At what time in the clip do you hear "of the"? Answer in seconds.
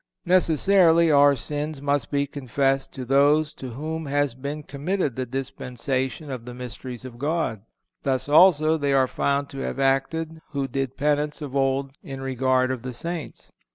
6.31-6.55, 12.71-12.95